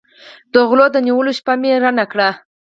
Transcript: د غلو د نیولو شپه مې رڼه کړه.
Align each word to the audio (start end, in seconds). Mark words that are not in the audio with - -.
د 0.53 0.55
غلو 0.69 0.85
د 0.93 0.97
نیولو 1.05 1.31
شپه 1.37 1.53
مې 1.61 1.71
رڼه 1.83 2.05
کړه. 2.11 2.29